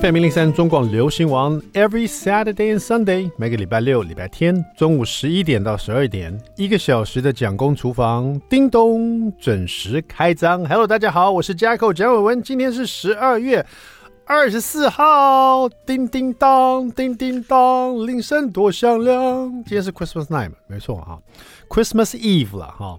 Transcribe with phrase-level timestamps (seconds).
[0.00, 10.64] FM 零零三中广流行王，Every Saturday and Sunday，每个礼拜六、礼拜天中午十一点到十二点，一个小时的蒋公厨房，叮咚准时开张。
[10.64, 13.66] Hello，大家好，我是 Jacko 蒋伟文，今天是十二月
[14.24, 19.52] 二十四号，叮叮当，叮叮当，铃声多响亮。
[19.66, 21.20] 今天是 Christmas night，没错哈
[21.68, 22.98] ，Christmas Eve 了哈。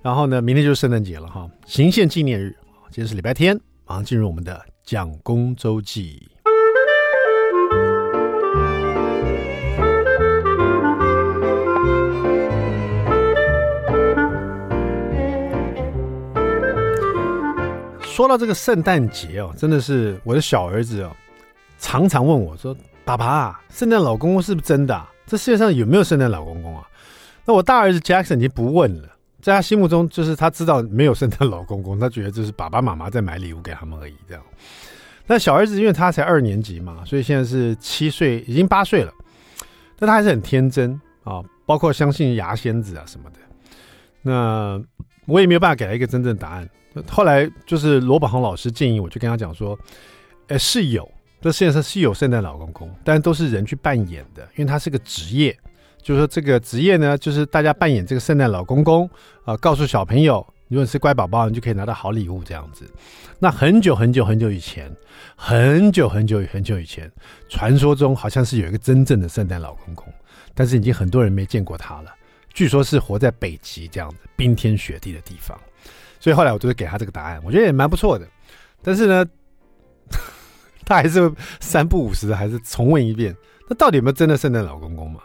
[0.00, 2.56] 然后呢，明天就是圣诞节了哈，行宪纪念日。
[2.92, 4.69] 今天是礼拜天，马上进入我们的。
[4.90, 6.20] 蒋公周记。
[18.02, 21.12] 说到这个圣诞节哦，真的是我的小儿子哦，
[21.78, 25.06] 常常问我说：“爸爸，圣诞老公公是不是真的？
[25.24, 26.84] 这世界上有没有圣诞老公公啊？”
[27.46, 29.08] 那我大儿子 Jackson 已经不问了，
[29.42, 34.42] 在他心目中就是他知道没有圣诞老公公，他觉得就是爸爸妈妈在买礼物给他们而已，这样。
[35.26, 39.12] 那小儿子因为他才二年级嘛，所以现在是七岁，已经八岁了。
[39.96, 43.38] 但他还是很天真啊，包括相信牙仙子啊什么的。
[44.22, 44.82] 那
[45.26, 46.68] 我也没有办法给他一个真正答案。
[47.08, 49.78] 后来就是罗宝航老师建议，我就跟他讲说
[50.48, 51.08] ：“哎，是有，
[51.40, 55.56] 这世界上是有圣诞老公公，但都是人去扮演的，因为他是个职业。
[56.02, 59.08] 就是说这个职业呢，就是大家扮演这个圣诞老公公
[59.44, 62.88] 啊，告诉小朋友。”如果你是乖宝宝，你就可以拿到好礼物这样子。
[63.40, 64.88] 那很久很久很久以前，
[65.34, 67.10] 很久很久很久以前，
[67.48, 70.06] 传说中好像是有一个真正的圣诞老公公，
[70.54, 72.14] 但是已经很多人没见过他了。
[72.54, 75.58] 据说是活在北极这样子冰天雪地的地方。
[76.20, 78.24] 所以后来我就会给他这个答案，我觉得也蛮不错的。
[78.80, 79.26] 但是呢，
[80.86, 83.34] 他还是三不五时的还是重问一遍：
[83.68, 85.22] 那到底有没有真的圣诞老公公嘛？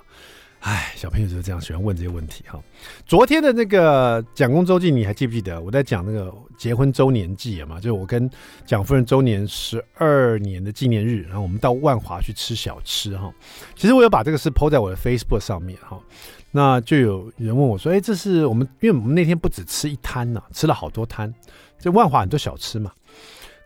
[0.65, 2.59] 哎，小朋友就是这样喜欢问这些问题哈。
[3.05, 5.61] 昨天的那个蒋公周记，你还记不记得？
[5.61, 8.27] 我在讲那个结婚周年记嘛，就我跟
[8.65, 13.31] 蒋夫人周年十二年的纪念日，然后我们到万华去吃小吃哈。
[13.75, 15.99] 其实我有把这个事 po 在我的 Facebook 上面哈。
[16.49, 21.31] 那就有人问我说：“哎，这是我们，因为我们那天不止吃一摊呢，吃了好多摊，
[21.77, 22.91] 这万华很多小吃嘛。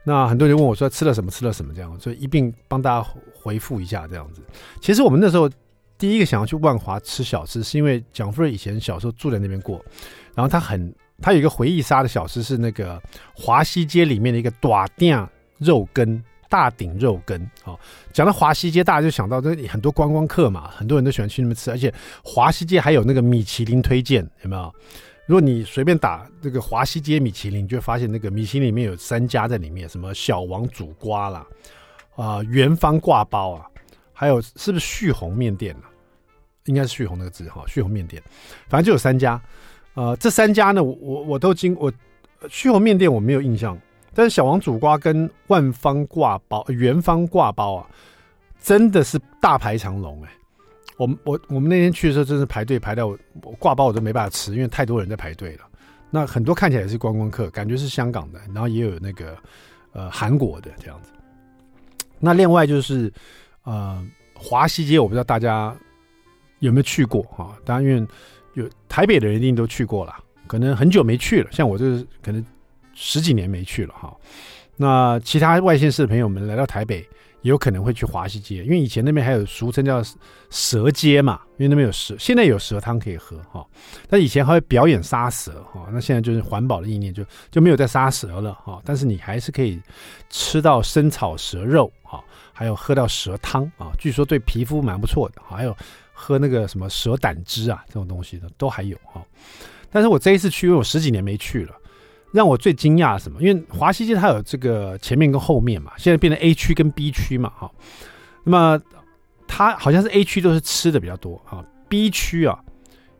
[0.03, 4.41] 那很多人问我说吃了什么，吃了什么这样，所以一并帮大家回复一下这样子。
[4.81, 5.49] 其实我们那时候。
[5.99, 9.83] 第一个想要去万华吃小吃，是因为蒋夫人以前小时候住在那边过，
[10.33, 12.99] 然后他很他有一个回忆杀的小吃是那个
[13.35, 15.27] 华西街里面的一个大鼎
[15.57, 17.37] 肉羹，大鼎肉羹。
[17.65, 17.77] 哦，
[18.13, 21.93] 讲到华西街，大家就想到这很多观光客嘛，很多人都喜欢去那边吃，而且
[22.23, 24.73] 华西街还有那个米其林推荐，有没有？
[25.25, 31.45] 如果你随便打这个华西街米其林，你就会发现那个米其林里面有三家在里面，什么小王煮瓜啦，
[32.15, 33.65] 啊、呃，元芳挂包啊。
[34.19, 35.83] 还有是不是旭红面店呢？
[36.65, 38.21] 应该是旭红那个字哈，旭红面店，
[38.67, 39.41] 反正就有三家。
[39.93, 41.89] 呃，这三家呢，我我都经我
[42.49, 43.79] 旭红面店我没有印象，
[44.13, 47.87] 但是小王煮瓜跟万方挂包、元方挂包啊，
[48.61, 50.29] 真的是大排长龙哎。
[50.97, 53.17] 我们我我们那天去的时候，真是排队排到我
[53.57, 55.61] 挂包我都没办法吃，因为太多人在排队了。
[56.09, 59.37] 那很多看起来也是观光客，感觉是香港的，然后也有那个
[59.93, 61.11] 呃韩国的这样子。
[62.19, 63.09] 那另外就是。
[63.63, 64.03] 呃，
[64.33, 65.75] 华西街我不知道大家
[66.59, 67.55] 有没有去过哈？
[67.63, 68.07] 当然，
[68.53, 70.15] 有台北的人一定都去过了，
[70.47, 72.43] 可能很久没去了，像我这可能
[72.93, 74.15] 十几年没去了哈。
[74.75, 76.99] 那其他外县市的朋友们来到台北，
[77.41, 80.01] 也有可能会去华西街，因为以前那边还有俗称叫
[80.49, 83.65] 蛇街嘛，因为那边有蛇，现在有蛇汤可以喝哈。
[84.09, 88.81] 但以前还会表演杀蛇哈，那现在就是环保的意念就就没有再杀蛇了哈。
[88.85, 89.81] 但是你还是可以
[90.29, 92.23] 吃到生炒蛇肉哈。
[92.59, 95.41] 还有喝到蛇汤啊，据说对皮肤蛮不错的。
[95.47, 95.73] 还有
[96.11, 99.25] 喝那个什么蛇胆汁啊，这种东西的都还有哈。
[99.89, 101.73] 但是我这一次去，因为我十几年没去了，
[102.33, 103.41] 让我最惊讶什么？
[103.41, 107.71] 因为华西街它有这个前面跟后面嘛，现在变成 A 区跟 B 区嘛哈。
[108.43, 108.81] 那么
[109.47, 112.59] 它好像是 A 区都是吃的比较多啊，B 区啊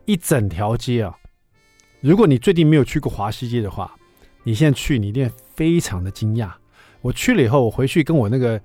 [0.04, 1.16] 一整条街啊，
[2.02, 3.90] 如果你最近没有去过华西街的话，
[4.42, 6.50] 你现在去你一定非常的惊讶。
[7.00, 8.60] 我去了以后，我回去跟我那个。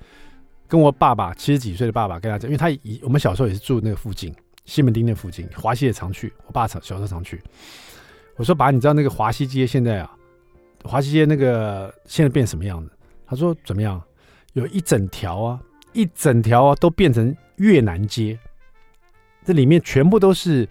[0.67, 4.33] 跟我爸爸七十几岁的爸爸跟他讲，因为他以我们小时候也是住那个附近，
[4.65, 6.33] 西门町那附近，华西也常去。
[6.47, 7.41] 我爸常小时候常去。
[8.35, 10.12] 我说爸，你知道那个华西街现在啊，
[10.83, 12.91] 华西街那个现在变什么样子？
[13.27, 14.01] 他说怎么样？
[14.53, 15.59] 有一整条啊，
[15.94, 18.38] 一整条啊，都变成越南街。
[19.44, 20.67] 这里面全部都是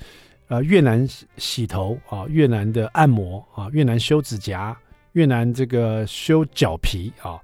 [0.49, 4.77] 呃越南洗头啊，越南的按摩啊，越南修指甲，
[5.13, 7.41] 越南这个修脚皮啊，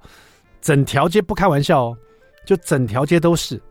[0.61, 1.97] 整条街不开玩笑哦。
[2.45, 3.61] 就整条街都是，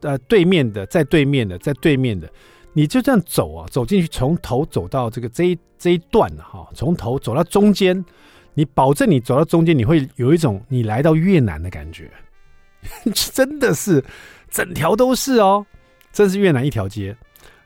[0.00, 2.30] 呃，对面的，在对面的，在对面的，
[2.72, 8.04] 你就这样走啊，走进去，从头走到这个这一这一段哈，从头走到中间，
[8.54, 12.10] 你保证你走到中间，你会有一种你来到越南的感觉，
[13.14, 14.04] 真的是
[14.50, 15.64] 整条都是哦，
[16.12, 17.16] 真是越南一条街。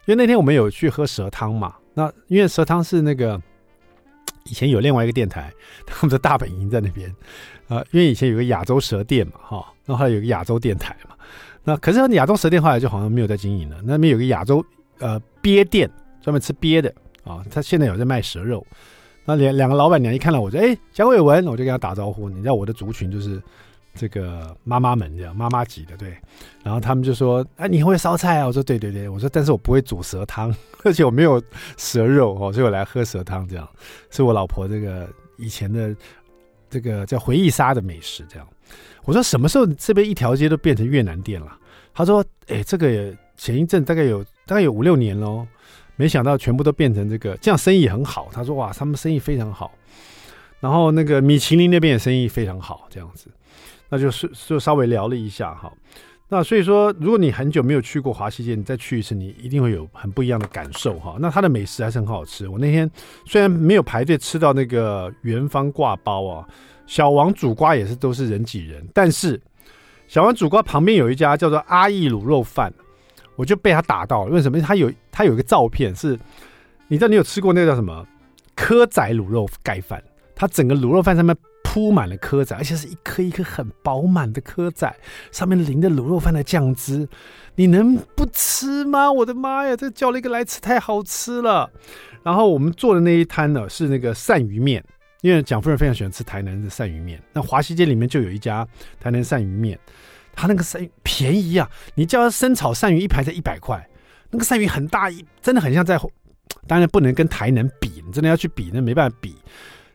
[0.06, 3.40] 因为那天我们有去喝蛇汤嘛，那因为蛇汤是那个
[4.44, 5.52] 以前有另外一个电台，
[5.84, 7.12] 他们的大本营在那边、
[7.66, 11.14] 呃，因为以前有个亚洲蛇店嘛，哈、然后还有个亚洲电台嘛，
[11.64, 13.76] 那可是亚洲蛇店后来就好像没有在经营了。
[13.82, 14.62] 那边有个亚洲
[14.98, 15.90] 呃鳖店，
[16.20, 16.92] 专门吃鳖的
[17.24, 18.66] 啊、他现在有在卖蛇肉。
[19.24, 22.28] 那两两个老板娘一看到我就，哎，蒋伟文，我就跟他打招呼。
[22.28, 23.42] 你知道我的族群就是。
[23.98, 26.14] 这个妈妈们这样，妈妈级的对，
[26.62, 30.54] 然后他们就说：“哎，你会烧菜啊？”我说：“对对对。”我说：“但是我不会煮蛇汤，
[30.84, 31.42] 而且我没有
[31.78, 33.66] 蛇肉哦，所以我来喝蛇汤这样，
[34.10, 35.08] 是我老婆这个
[35.38, 35.96] 以前的
[36.68, 38.46] 这个叫回忆杀的美食这样。”
[39.04, 41.58] 我说：“什么时候这边一条街都变成越南店了？”
[41.94, 45.46] 他说：“哎，这个前一阵大概有大概有五六年喽，
[45.96, 49.72] 没想到全部都变成这个，这样生意很好。”他说：“哇，他们生意非常好，
[50.60, 53.28] 然后那个米其林那边也生意非常好，这样子。”
[53.88, 55.72] 那就是就稍微聊了一下哈，
[56.28, 61.16] 那所以说，如果你很久没有去过华西街，你再去一次，你一定会有很不一样的感受哈。
[61.20, 62.48] 那它的美食还是很好吃。
[62.48, 62.90] 我那天
[63.26, 66.44] 虽然没有排队吃到那个元芳挂包啊，
[66.86, 69.40] 小王煮瓜也是都是人挤人，但是
[70.08, 72.72] 小王煮瓜旁边有一家叫做阿义卤肉饭，
[73.36, 74.30] 我就被他打到了。
[74.30, 74.60] 为什么？
[74.60, 76.18] 他有他有一个照片是，
[76.88, 78.06] 你知道你有吃过那个叫什么
[78.56, 80.02] 蚵仔卤肉盖饭？
[80.34, 81.36] 它整个卤肉饭上面。
[81.68, 84.90] 铺满了蚵仔，而且是一颗一颗很饱满的蚵仔，
[85.30, 87.06] 上面淋着卤肉饭的酱汁，
[87.56, 89.12] 你能不吃吗？
[89.12, 91.68] 我的妈呀，这叫了一个来吃，太好吃了。
[92.22, 94.82] 然后我们做的那一摊呢，是那个鳝鱼面，
[95.26, 97.20] 因为蒋夫人非常喜欢吃台南的鳝鱼面。
[97.32, 98.64] 那华西街里面就有一家
[99.00, 99.76] 台南鳝鱼面，
[100.32, 103.84] 它那个鳝便宜啊，你叫他生炒鳝鱼一盘才一百块，
[104.30, 105.98] 那个鳝鱼很大一，真的很像在，
[106.68, 109.34] 当然不能跟台南比，你真的要去比，那没办法比，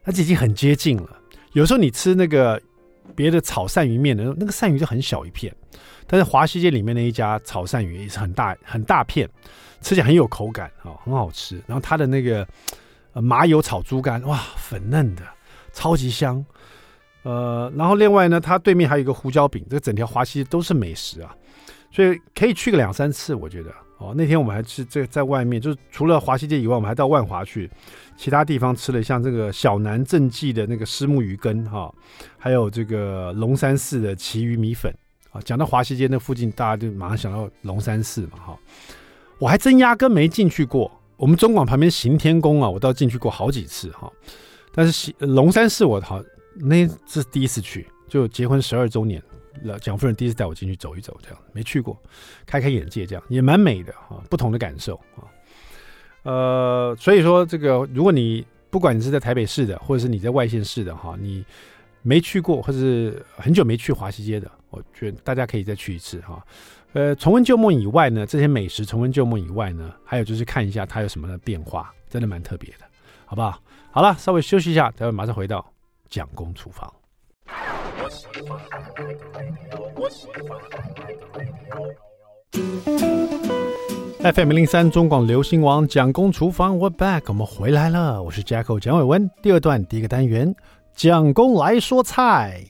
[0.03, 1.17] 它已经很接近了。
[1.53, 2.61] 有时候你吃那个
[3.15, 5.55] 别的炒鳝鱼面的那个鳝鱼就很小一片，
[6.07, 9.29] 但是华西街里面那一家炒鳝鱼也是很大很大片，
[9.79, 11.55] 吃起来很有口感啊，很好吃。
[11.67, 12.45] 然后它的那个
[13.13, 15.23] 麻油炒猪肝，哇，粉嫩的，
[15.73, 16.45] 超级香。
[17.23, 21.35] 呃，然后另外呢，它对面还有一个胡椒饼，这个整条华西都是美食啊，
[21.91, 23.71] 所以可以去个两三次，我觉得。
[23.97, 27.69] 哦，那天我们还是这在外面，就是除了华西街以外，我们还到万华去，
[28.17, 31.93] 其他地方吃了像这个小南正记的那个虱目鱼羹哈、
[32.39, 34.91] 还有这个龙山寺的旗鱼米粉
[35.31, 35.39] 啊。
[35.41, 38.57] 讲到华西街那附近，大家就马上想到龙山寺嘛哈、
[39.37, 40.91] 我还真压根没进去过。
[41.21, 44.11] 我们中广旁边行天宫啊，我倒进去过好几次哈、
[44.73, 46.19] 但是龙山寺我好
[46.55, 49.21] 那是第一次去，就结婚十二周年。
[49.79, 51.95] 蒋夫人第一次带我进去走一走，这样没去过，
[52.47, 55.21] 开开眼界，这样也蛮美的啊，不同的感受啊。
[56.23, 61.45] 呃，所以说这个，如果你不管你是在台北市的，或者是你在外县市的哈，你
[62.01, 66.43] 没去过，或者是很久没去华西街的，我觉得大家可以再去一次哈。
[66.93, 72.85] 呃，重温旧梦以外呢，这些美食重温旧梦以外呢，还有就是看一下它有什么的变化，真的蛮特别的，
[73.25, 73.57] 好不好？
[73.91, 75.65] 好了，稍微休息一下，待会马上回到
[76.09, 76.93] 蒋公厨房。
[84.19, 88.21] FM 零零三中广流行网蒋公厨房，We're back，我们回来了。
[88.21, 89.31] 我是 Jacko 蒋伟文。
[89.41, 90.53] 第二段第一个单元，
[90.93, 92.65] 蒋公来说菜。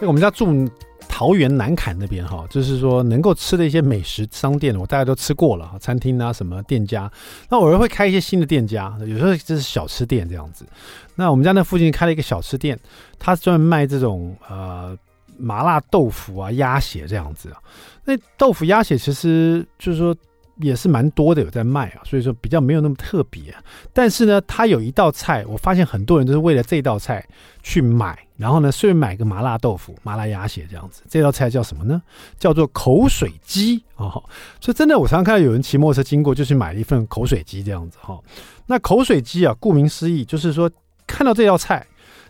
[0.00, 0.68] 我们家住。
[1.08, 7.10] 桃园南崁那边哈，就是说能够吃的一些美食商店，我大家都吃过了，餐厅啊什么店家，
[7.48, 10.66] 那偶尔会开一些新的店家，有时候就是小吃店这样子。
[11.14, 12.78] 那我们家那附近开了一个小吃店，
[13.18, 14.98] 他专门卖这种呃
[15.38, 17.58] 麻辣豆腐啊、鸭血这样子啊。
[18.04, 20.14] 那豆腐鸭血其实就是说。
[20.58, 23.54] 也是蛮多的有在卖啊，所以说比较没有那么特别。
[23.92, 27.26] 但是呢，它有一道菜，我发现很多人都是为了这道菜
[27.62, 31.02] 去买，然后呢，顺便买个麻辣豆腐、麻辣鸭血这样子。
[31.08, 32.00] 这道菜叫什么呢？
[32.38, 34.22] 叫做口水鸡哦。
[34.60, 38.18] 所以真的，我常常看到有人骑摩托车经过，就去买了一份口水鸡这样子哈。
[38.66, 40.70] 那口水鸡啊，顾名思义，就是说
[41.06, 41.86] 看到这道菜，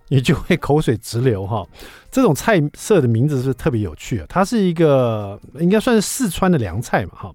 [0.09, 1.65] 你就会口水直流哈。
[2.11, 7.35] 这种菜色的名字是特别有趣啊，它是一个应该算是四川的凉菜嘛哈。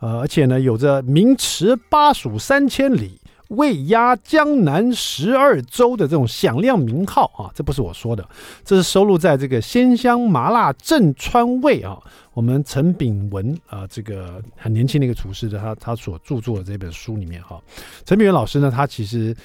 [0.00, 8.26] 呃，而且呢，有着“名驰巴蜀三千里，味压江南十二州”的这种响亮名号啊，这不是我说的，
[8.64, 11.98] 这是收录在这个《鲜香麻辣正川味》啊，
[12.32, 17.60] 我们陈炳文啊，这个很年轻的一个厨师的他他所著作的这本书里面哈，
[18.06, 19.36] 陈炳文老师呢，他其实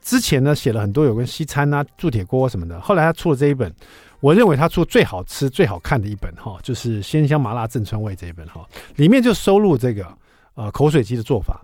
[0.00, 3.70] 之前呢写了很多有关西餐啊、铸铁锅什么的，后来他出了这一本。
[4.20, 10.06] 我认为他出最好吃、最好看的一本哈，就是《鲜香麻辣正川味》这一本哈，里面就收录这个
[10.54, 11.60] 呃口水鸡的做法。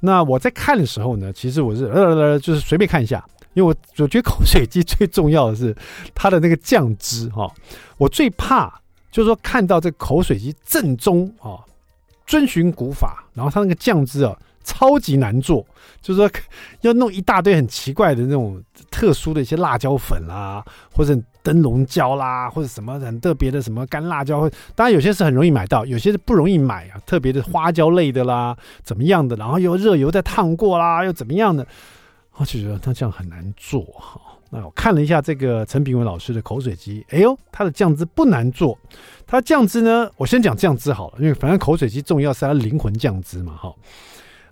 [0.00, 3.24] 那我在看的时候呢，其实我是呃就是随便看一下，
[3.54, 5.74] 因为我我觉得口水鸡最重要的是
[6.14, 7.50] 它的那个酱汁哈、
[7.96, 8.68] 我最怕
[9.10, 11.64] 就是说看到这口水鸡正宗啊、
[12.26, 14.36] 遵循古法，然后它那个酱汁啊。
[14.68, 15.64] 超级难做，
[16.02, 16.28] 就是说
[16.80, 18.60] 要弄一大堆很奇怪的那种
[18.90, 20.60] 特殊的一些辣椒粉啦，
[20.92, 24.50] 或者灯笼椒啦，或者什么很特别的什么干辣椒。
[24.74, 26.98] 当然有些是很容易买到，有些是不容易买啊。
[27.06, 31.64] 特别的花椒类的啦，怎么样的，然后又热油再烫过啦，又怎么样的，
[32.34, 34.20] 我就觉得它这样很难做哈。
[34.50, 38.76] 那我看了一下这个陈炳文老师的口水鸡，哎呦，它的酱汁不难做。
[39.24, 43.72] 它酱汁呢，我先讲酱汁好了，因为反正口水鸡重要是它灵魂酱汁嘛，哈。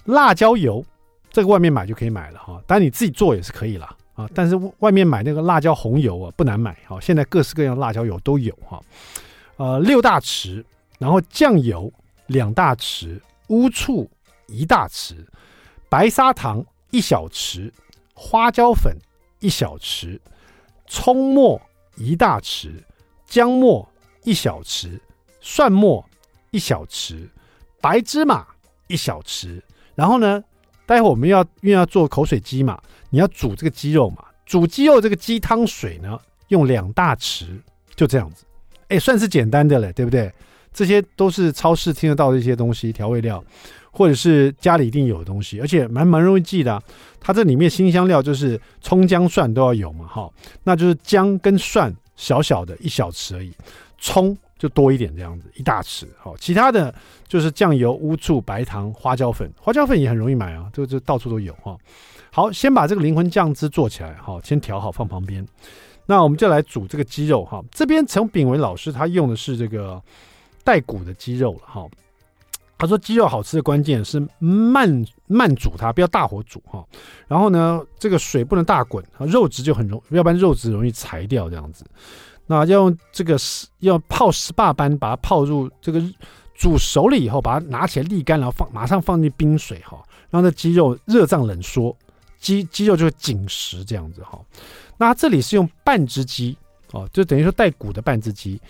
[0.05, 0.85] 辣椒油，
[1.33, 3.95] 这个外面买就可以买了哈，当然你自己做也是可以啦。
[4.15, 4.29] 啊。
[4.35, 7.01] 但是外面买那个辣椒红油啊，不难买哈。
[7.01, 8.81] 现在各式各样的辣椒油都有哈。
[9.57, 10.65] 呃，六大匙，
[10.99, 11.93] 然后酱油
[12.27, 14.11] 两大匙，乌醋
[14.47, 15.15] 一大匙，
[15.89, 17.71] 白砂糖一小匙，
[18.15, 18.97] 花椒粉
[19.41, 20.19] 一小匙，
[20.87, 21.61] 葱末
[21.97, 22.73] 一大匙，
[23.27, 23.89] 姜末
[24.25, 24.99] 一小匙，
[25.41, 26.05] 蒜末
[26.51, 27.29] 一小匙，
[27.81, 28.47] 白芝麻
[28.89, 29.61] 一小匙。
[29.95, 30.43] 然后呢，
[30.87, 37.47] 待会我们要因为要做口水鸡嘛，你要煮这个鸡肉嘛，煮鸡肉这个鸡汤水呢，用两大匙，
[37.97, 38.45] 就这样子，
[38.89, 40.33] 哎，算是简单的了，对不对？
[40.73, 43.43] 这些都是超市听得到的一些东西，调味料，
[43.91, 46.83] 或者是家里一定有的东西，而且蛮蛮容易记的。
[47.21, 50.31] 它这里面辛香料就是葱姜蒜都要有嘛，哈，
[50.65, 53.53] 那就是姜跟蒜小小的一小匙而已，
[53.99, 54.37] 葱。
[54.65, 56.07] 就多一点这样子，一大匙。
[56.19, 56.93] 好，其他的
[57.29, 59.53] 就是酱油、乌醋、白糖、花椒粉。
[59.61, 61.77] 花椒粉也很容易买啊，这个就到处都有哈。
[62.31, 65.47] 好，先把这个灵魂酱汁做起来，好，先调好放旁边。
[66.07, 67.63] 那我们就来煮这个鸡肉哈。
[67.71, 70.03] 这边陈炳文老师他用的是这个
[70.65, 71.87] 带骨的鸡肉了哈。
[72.79, 76.83] 他说鸡肉好吃的关键是慢慢煮它，不要大火煮哈。
[77.29, 81.85] 然后呢，这个水不能大滚，肉质就很容，要不然肉质容易柴掉这样子。
[82.47, 83.37] 那要用这个
[83.81, 86.03] 要泡十八般，把它泡入这个
[86.55, 91.97] 煮熟了以后，把它拿起来沥干，然后放马上放进冰水哈，让这鸡肉热胀冷缩，
[92.39, 94.39] 鸡鸡肉就会紧实这样子哈。
[94.97, 96.57] 那这里是用半只鸡
[96.93, 98.61] 哦，就等于说带骨的半只鸡。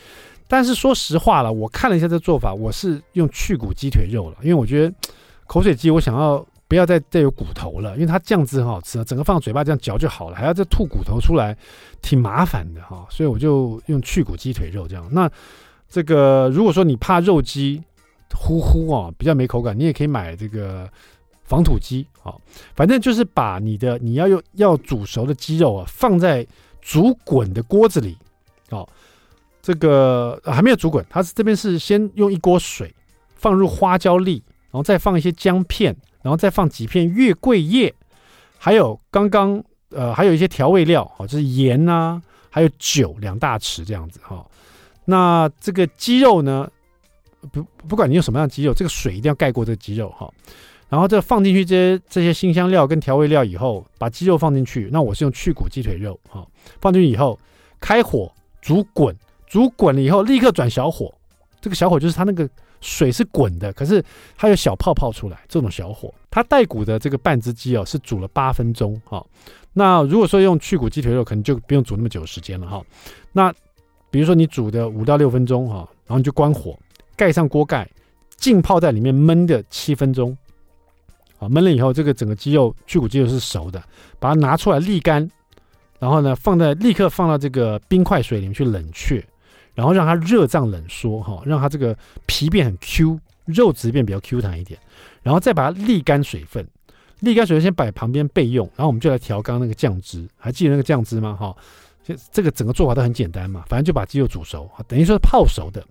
[0.47, 4.95] 但是说实话了，我看了一下这做法，我是用去骨鸡腿肉了，因为我觉得
[5.47, 6.45] 口水鸡我想要。
[6.75, 11.57] 不要再再有骨头了，因为它酱汁很好吃啊，整个放嘴巴这样嚼就好了，还要再吐骨头出来，
[12.02, 13.07] 挺麻烦的哈。
[13.09, 15.09] 所以我就用去骨鸡腿肉这样。
[15.12, 15.31] 那
[15.88, 17.81] 这个如果说你怕肉鸡
[18.35, 20.90] 呼呼啊，比较没口感，你也可以买这个
[21.45, 22.35] 防土鸡啊。
[22.75, 26.45] 反正就是把你的你要用要煮熟的鸡肉啊，放在
[26.81, 28.19] 煮滚的锅子里
[28.71, 28.85] 哦。
[29.62, 32.93] 这个还没有煮滚，它是这边是先用一锅水
[33.37, 35.97] 放入花椒粒，然后再放一些姜片。
[36.25, 37.95] 然后再放几片月桂叶，
[38.57, 44.43] 还有刚刚呃还有一些调味料，好，就是盐呐、还有酒两大匙这样子哈。
[45.04, 46.66] 那这个鸡肉呢，
[47.52, 50.33] 不不管你用什么样的鸡肉，这个水一定要盖过这个鸡肉哈。
[50.88, 54.88] 然后这放进去这些这些辛香料跟调味料以后，把鸡肉放进去。
[54.90, 56.47] 那我是用去骨鸡腿肉哈，
[56.81, 57.38] 放进去以后
[57.78, 59.14] 开火煮滚，
[59.47, 61.14] 煮滚了以后立刻转小火，
[61.61, 62.49] 这个小火就是它那个。
[62.84, 64.04] 水是滚的，可是
[64.36, 66.12] 它有小泡泡出来，这种小火。
[66.30, 69.26] 它带骨的这个半只鸡哦，是煮了八分钟哈、哦。
[69.72, 72.86] 那如果说用去骨鸡腿肉，可能就不用煮那么久时间了哈、哦。
[73.32, 73.52] 那
[74.10, 76.78] 比如说你煮的五到六分钟哈、哦，然后你就关火，
[77.16, 77.88] 盖上锅盖，
[78.36, 80.36] 浸泡在里面焖的七分钟。
[81.38, 83.82] 啊，焖了以后，这个整个鸡肉去骨鸡肉是熟的，
[84.20, 85.28] 把它拿出来沥干，
[85.98, 89.24] 然后呢，放在立刻放到这个冰块水里面去冷却。
[89.75, 94.78] 然后让它热胀冷缩，哈，让它这个皮变很 Q，肉质变比较 Q 弹一点，
[95.23, 96.66] 然后再把它沥干水分，
[97.23, 101.35] 沥干水分先摆旁边备用，然后我们就来调刚刚那个酱汁，还记得那个酱汁吗？
[101.35, 101.54] 哈，
[102.33, 105.85] 这个整个做法都很简单嘛，反正就把鸡肉煮熟，等于说是泡熟的，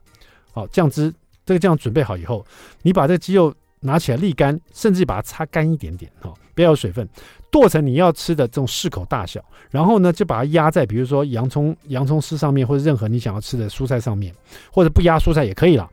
[0.52, 1.14] 好，酱汁
[1.46, 2.46] 这个酱准备好以后，
[2.82, 7.08] 你把这个鸡肉拿起来沥干，甚至把它擦干一点点，哈，不要有水分。
[7.52, 14.34] 剁成你要吃的这种适口大小，然后呢，就把它压在比如说洋葱、洋葱丝上面，或者任何你想要吃的蔬菜上面，
[14.72, 15.88] 或者不压蔬菜也可以了。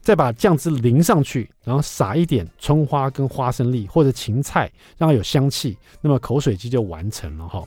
[0.00, 5.76] 再把酱汁淋上去，然后撒一点葱花跟花生粒或者芹菜，让它有香气。
[6.02, 7.62] 那么口水鸡就完成了哈。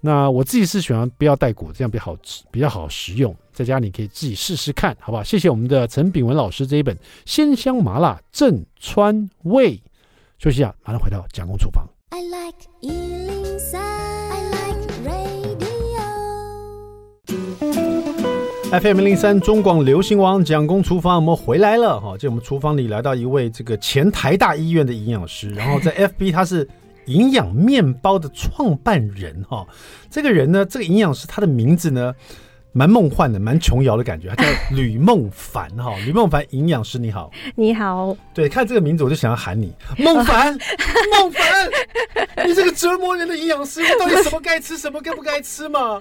[0.00, 3.34] 那我自己是喜欢不要带骨，这样比较好吃，比较好食用。
[3.52, 5.24] 在家你可以自己试试看，好不好？
[5.24, 9.76] 谢谢我们的陈炳文老师这一本《鲜香麻辣正川味》。
[10.38, 11.84] 休息一下，马上回到蒋公厨房。
[12.10, 15.28] I like 103, I like radio.
[18.80, 22.16] FM 零三中广流行王蒋公厨房，我们回来了哈。
[22.16, 26.68] 就我们厨房里来到一位这个前台大医院的营养师，然后在 FB 他是
[27.08, 29.66] 营养面包的创办人哈。
[30.08, 32.14] 这个人呢，这个营养师他的名字呢，
[32.72, 35.96] 蛮梦幻的，蛮琼瑶的感觉，他叫 吕孟凡哈。
[36.04, 38.16] 吕孟凡营养师你好，你好。
[38.32, 40.56] 对，看这个名字我就想要喊你孟凡，
[41.12, 41.70] 孟凡，
[42.46, 46.00] 你这个折磨人的营养师，你到底什么该吃，什么该不该吃嘛？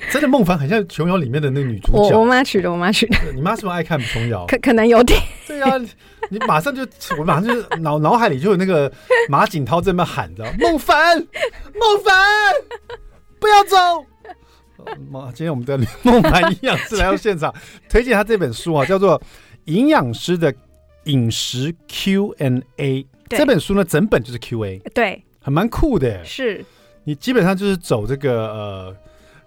[0.12, 2.16] 真的孟凡很像琼瑶里面的那个女主角。
[2.16, 3.18] 我我妈取的，我妈取的。
[3.34, 4.46] 你妈是不是爱看琼瑶？
[4.46, 5.20] 可可能有点。
[5.46, 5.76] 对啊，
[6.30, 6.86] 你马上就
[7.18, 8.90] 我马上就脑脑海里就有那个
[9.28, 12.14] 马景涛在那喊着：“孟凡，孟凡，
[13.40, 14.04] 不要走。”
[15.10, 17.52] 妈，今天我们的 孟凡营养师来到现场，
[17.88, 19.18] 推荐他这本书啊，叫做
[19.64, 20.54] 《营养师的
[21.04, 23.02] 饮食 Q&A》。
[23.28, 26.24] 这本书呢，整本就是 Q&A，对，还蛮酷的。
[26.24, 26.64] 是，
[27.04, 28.96] 你基本上就是走这个呃。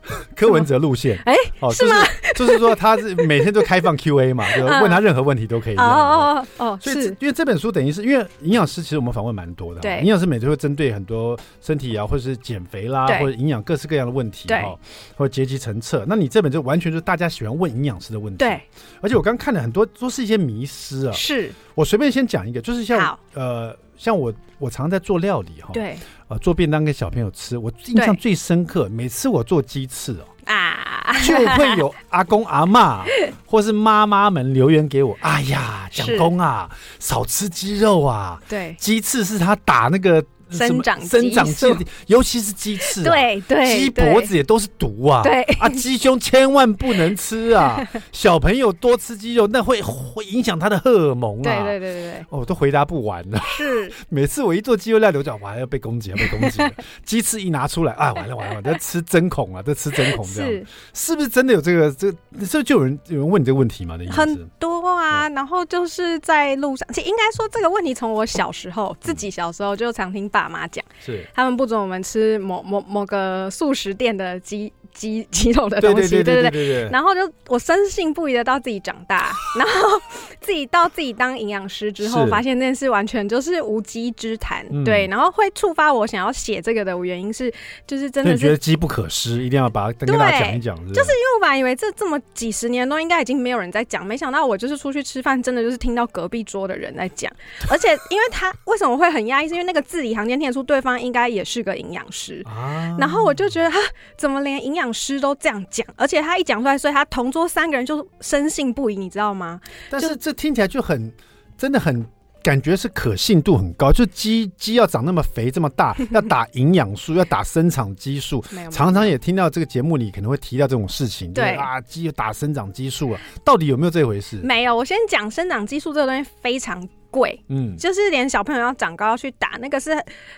[0.36, 1.96] 柯文哲路线，哎，哦，是吗？
[2.36, 5.75] 就是 说他是每天都开放 Q&A 嘛，就问他任何问题都可以。
[5.75, 9.81] 哦哦哦，所以因为这本书等于是因为营养师，其实我们访问蛮多的。
[9.81, 14.77] 对，营养师每天会针对很多身体啊，或者是减肥啦，或者营养各式各样的问题，哈，
[15.15, 16.03] 或者阶级层次。
[16.08, 18.38] 那你这本就完全就是大家喜欢问营养师的问题。
[18.38, 18.60] 对，
[19.01, 21.12] 而且我刚看了很多，都是一些迷失啊。
[21.13, 23.75] 是，我随便先讲一个，就是像呃。
[24.01, 25.96] 像我，我常在做料理哈，对，
[26.27, 27.55] 呃，做便当给小朋友吃。
[27.55, 33.03] 我印象最深刻，每次我做鸡翅哦，啊， 就会有阿公阿妈
[33.46, 36.67] 或是妈妈们留言给我，哎呀，蒋公啊，
[36.98, 40.24] 少吃鸡肉啊，对，鸡翅是他打那个。
[40.51, 41.65] 生长生长激，
[42.08, 56.60] 尤其是鸡翅，对对，鸡脖子也都是毒啊，对啊，鸡胸千万不能吃啊， 小朋友多吃鸡肉，那会会影响他的荷尔蒙啊，对对对对哦，都回答不完了，是， 每次我一做鸡肉料理，我讲我还要被攻击，要被攻击，
[57.05, 61.91] 鸡翅一拿出来，啊，完了完了，在吃针孔啊，在吃针孔这样，是不是真的有这个？
[61.91, 62.12] 这
[62.50, 63.98] 这就有人有人问你这个问题吗？
[64.10, 70.41] 很多啊，然后就是在路上，其实应该说这个问题从我小时候自己小时候就常听爸。
[70.42, 71.24] 爸妈讲，是。
[71.34, 76.90] 他们不准我们吃某某某个素食店的鸡鸡鸡肉的东西，对对对对。
[76.92, 80.01] 然后就我深信不疑的到自己长大，然后
[80.40, 84.66] 自己到自己当营养师之后，发现这件事完全就是无稽之谈。
[84.84, 87.51] 对，然后会触发我想要写这个的原因是，
[87.86, 90.75] 就是真的是觉得机不可失，一定要把它跟大家讲一讲。
[90.94, 97.32] 就是因为我本来以为这这么几十年都应该已经没有人在讲，没想到我就是出去吃饭，真的就是听到隔壁桌的人在讲，
[97.70, 103.77] 而且因为他为什么会很压抑，是因为那个字里行间听得出对方应该也是个营养师，啊然后我就觉得他
[104.18, 109.59] 怎么连营养养师都这样讲，而且他一讲出来，所以他同桌三个人就深信不疑，你知道吗？
[109.89, 111.11] 但是这听起来就很，
[111.57, 112.05] 真的很
[112.44, 113.91] 感觉是可信度很高。
[113.91, 121.31] 就鸡鸡要长那么肥这么大， 要打营养素，要打生长激素，常常也听到这个节目里可能会提到这种事情。
[121.31, 124.37] 对啊，鸡要打生长激素啊，到底有没有这回事？
[124.37, 124.75] 没有。
[124.75, 126.87] 我先讲生长激素这个东西非常。
[127.12, 129.92] 贵，嗯，就是连小朋友要长高要去打那个是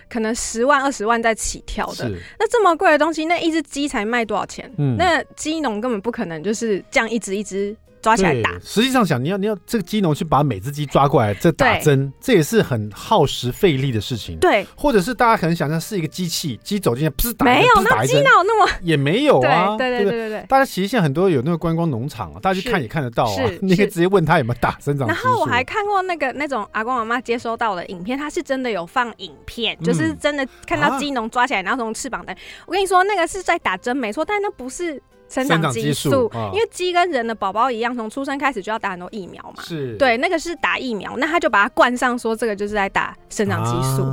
[0.10, 4.70] 可能十万二十万在起跳的，那这么贵的东西，那一只鸡才卖多少钱？
[4.78, 7.74] 嗯，那鸡农根本不可能就是这样一只一只。
[8.04, 8.52] 抓起来打。
[8.64, 14.38] 实际上想，你要你要这个鸡农去把每只鸡抓过来，这打针，这也是很耗时费力的事情。
[14.40, 19.78] 对，或者是大家可能想象是一个机器，鸡走进来不是打，没有那鸡哪有那么也没有啊。
[19.78, 20.46] 对对对对对。
[20.50, 23.36] 大家其实现在很多有那个观光农场啊，大家去看也看得到啊。
[23.62, 25.08] 你可以直接问他有没有打生长。
[25.08, 32.36] 然后我还看过那个那种阿公阿妈接收到的影片，他是真的有放影片，就是真的看到鸡农抓起来，然后从翅膀的。
[32.66, 35.02] 我跟你说，那个是在打针，没错，但那不是。
[35.30, 39.64] 生长激素，因为鸡跟人的宝宝一样，从出生开始就要打很多疫苗嘛。
[39.64, 44.04] 是，对，那个是打疫苗，那他就把它冠上说这个就是在打生长激素，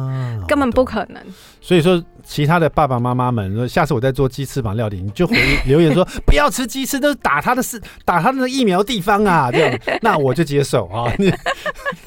[0.48, 1.22] 根本不可能。
[1.60, 11.12] 所以说，其他的爸爸妈妈们说，下次我再做鸡翅膀料理，你就回 留言说不要吃鸡翅，都是打他的是打他的疫苗地方啊，这样，那我就接受啊。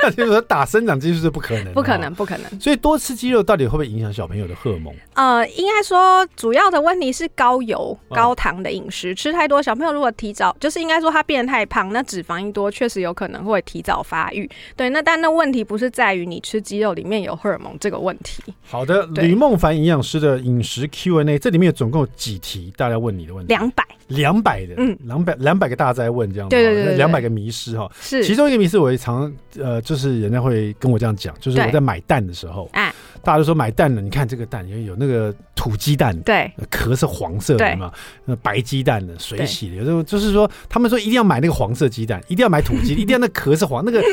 [0.03, 2.59] 那 就是说打生长激素是不可能，不可能，不可能。
[2.59, 4.93] 所以多吃鸡肉到底会不会影响小朋友的荷尔蒙？
[5.13, 9.15] 呃，应该说主要的问题是高油高糖的饮食。
[9.15, 14.49] 吃太多，小朋友如果提早，就是应该说他变得太胖，那脂肪一多，确实有可能会提早发育。
[14.75, 18.43] 对，那但那问题不是在于你吃鸡肉里面有荷尔蒙这个问题。
[18.63, 22.73] 好的，吕梦凡营养师的饮食 Q&A，这里面有总共有几题？
[22.75, 23.53] 大家问你的问题？
[23.53, 27.89] 两百，两百的，嗯，两百两百个大家在问这样，对对对，两百个迷失哈。
[28.01, 32.93] 是，其中一个迷失，我也常呃，就是人家会跟我这样讲，就是我在买蛋的时候，哎。
[33.25, 37.89] 大家都说买蛋了，你看这个蛋，因为有那个土鸡蛋，对，壳是黄色的嘛，
[38.25, 44.03] 那白鸡蛋的水洗的，有时候就是说，他们说一定要买那个黄色鸡蛋，一定要买土鸡， 一定要那壳是黄，那个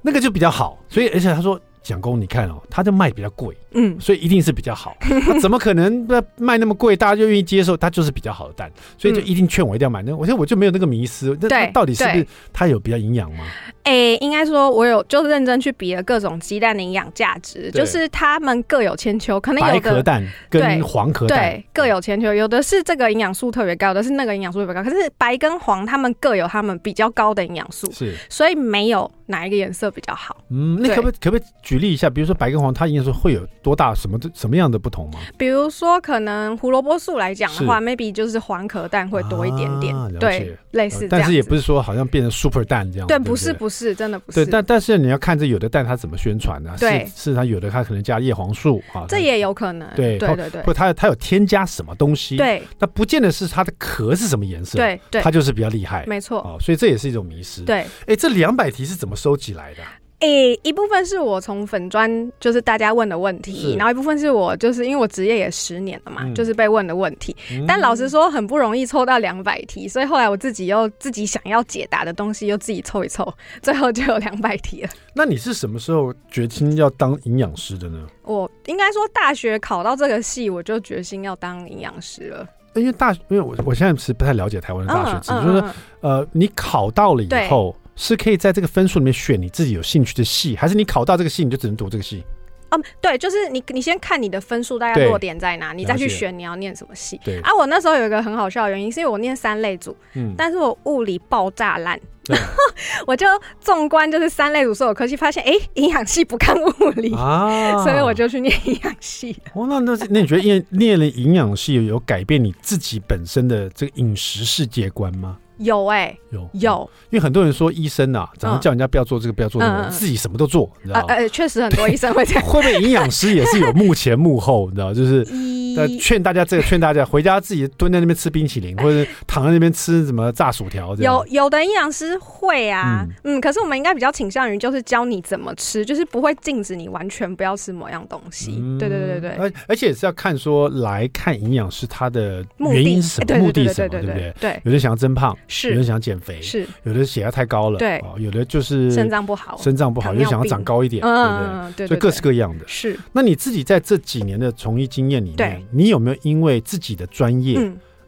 [0.00, 0.82] 那个就比较好。
[0.88, 4.96] 所以，而且他说蒋公，你看哦，他就卖比较贵，嗯，所以一定是比较好。
[5.26, 6.04] 他怎么可能
[6.36, 7.76] 卖那么贵，大家就愿意接受？
[7.76, 10.02] 他就是比较好的蛋，所以就一定劝我一定要买。
[10.02, 11.36] 那我觉得我就没有那个迷思。
[11.42, 13.44] 那到底是不是它有比较营养吗？
[13.82, 19.38] 哎、欸，应该说，我有就是认真去比了各种鸡蛋的营养价值，就是它们各有千秋。
[19.38, 24.82] 可能有的白壳蛋跟黄壳蛋对各有千秋，有的是这个营养素特别高的，是那个营养素特别高。
[24.82, 30.42] 可是白跟黄，它们各有它们比较高的营养素，是，所以没有哪一个颜色比较好。
[30.48, 32.08] 嗯，那可不可以可不可以举例一下？
[32.10, 33.94] 比如说白跟黄，它营养素会有多大？
[33.94, 35.20] 什么什么样的不同吗？
[35.38, 41.06] 比如说，可能胡萝卜素来讲的话，maybe 就是黄壳蛋会多一点点，啊、对，类似。
[41.08, 43.06] 但是也不是说好像变成 super 蛋这样。
[43.06, 44.44] 对，对对不是，不是，真的不是。
[44.46, 46.74] 但但是你要看这有的蛋它怎么宣传呢？
[46.78, 49.88] 对，是是它有的它可能加叶黄素啊，这也有可能。
[49.94, 52.36] 对对对对，或它它有添加什么东西？
[52.36, 54.78] 对，那不见得是它的壳是什么颜色。
[54.78, 56.04] 对对，它就是比较厉害。
[56.06, 56.40] 没错。
[56.40, 57.62] 哦，所以这也是一种迷失。
[57.62, 59.80] 对，哎，这两百题是怎么收集来的？
[60.20, 67.36] 诶、欸，一部分是我从粉砖就是大家问的问题，然后一部分是我就是因为我职业也十年了嘛，嗯、就是被问的问题。
[67.50, 74.88] 嗯、但老实说，很不容易凑到两百题，所以后来我自己又自己想要解答的东西又自己凑一凑，最后就有两百题了。
[75.14, 77.98] 那你是什么时候决心要当营养师的呢？
[78.22, 82.48] 我应该说大学考到这个系，我就决心要当营养师了。
[82.74, 87.76] 因为大，因为我我现在其实不太了解台湾的大学制度，嗯嗯、就是呃，你考到了以后。
[87.96, 92.24] 是可以在这个分数里面选你自己有兴趣的系，还是你考到这个系你就只能读这个系？
[92.70, 97.20] 嗯，对，就是你你先看你的分数大概落点在哪，你再去选你要念什么系。
[97.24, 102.46] 对啊，我那时候有一个很好笑的原因，是因为我念三类组，嗯，但是我物理爆炸烂，然后
[103.06, 103.26] 我就
[103.60, 109.36] 纵观就是三类组所有科系，发现哎，营养系不看物理啊，所以我就去念营养系。
[109.52, 115.38] 哦，那那那你觉得念念了营养系有改变你自己本身的这个饮食世界观吗？
[115.58, 121.14] 有哎、欸，有有，因为很多人说医生啊，常常叫人家不要做这个，不要做那个，自己什么都做，你知道吗？
[121.14, 122.44] 呃，确实很多医生会这样。
[122.46, 125.24] 会不会营养师也是有幕前幕后，你知道，就是
[125.98, 130.94] 劝大家这个，劝大家回家自己蹲在那边吃冰淇淋， 或者躺在那边吃什么炸薯条。
[130.96, 138.52] 有有的营养师会啊，嗯，可是我们应该比较倾向于就是教你怎么吃，就是不会禁止你完全不要吃某样东西。
[138.78, 144.34] 对对对对对，而而且也是要看说来看营养师他的原因是什么，目的是什么，对不对？
[144.40, 145.36] 对，有人想要增胖。
[145.48, 146.66] 是，有人想减肥，是。
[146.84, 152.64] 有的血压太高了，对，有的就是肾脏不好，肾脏不好，有想要长高一点，嗯，对，所以各式各样的。
[152.66, 157.60] 是，那你自己在这几年的从医经验里面，你有没有因为自己的专业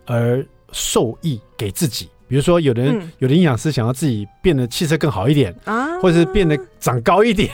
[0.07, 2.09] 而受益给自己？
[2.29, 7.49] 比如说，有的人有的营养师想要自己变得气色更好一点啊，或者是变得长高一点，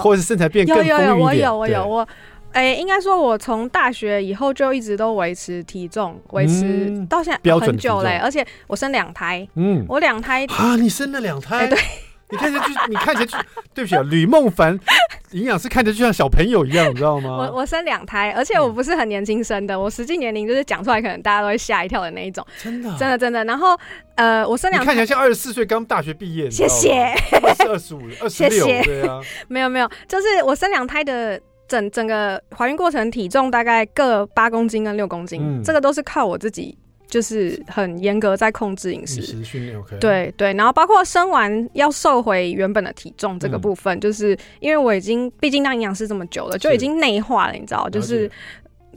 [0.00, 1.08] 或者是身材变更丰腴一点。
[1.08, 2.08] 有有有，我有我有我。
[2.52, 8.18] 哎，应该说，我从大学以后就一直都维持体重，维持到现在很久嘞。
[8.22, 11.78] 而且我生两胎，嗯，我两胎啊，你生了两胎，对，
[12.30, 13.38] 你看起来就你看起来就
[13.74, 14.78] 对不起啊，吕梦凡
[15.30, 17.38] 营养师看起来就像小朋友一样，你知道吗？
[17.38, 23.42] 我我生两胎，而且我不是很年轻生的，我实际年龄就是讲出来可能大家都会吓一跳的那一种，真的，真的真的。
[23.44, 23.74] 然后
[24.16, 27.14] 呃，我生两胎看起来像二十四岁刚大学毕业，谢谢，
[27.56, 31.40] 是二十五、二十六，对啊，没有没有，就是我生两胎的。
[31.72, 36.76] 整整个怀孕过程体重大概各八公斤跟六公斤，嗯，这个都是靠我自己，
[37.08, 39.20] 就是很严格在控制饮食。
[39.20, 39.96] 饮食训练 OK。
[39.98, 48.30] 对对，然后包括生完要瘦回原本的体重这个部分，嗯、就是因为我已经毕竟当营养师这么久了，就已经内化了，你知道，就是